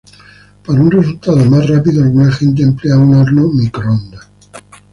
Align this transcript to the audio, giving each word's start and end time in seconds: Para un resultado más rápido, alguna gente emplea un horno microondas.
Para 0.65 0.81
un 0.81 0.89
resultado 0.89 1.45
más 1.45 1.69
rápido, 1.69 2.01
alguna 2.01 2.31
gente 2.31 2.63
emplea 2.63 2.97
un 2.97 3.13
horno 3.13 3.49
microondas. 3.49 4.27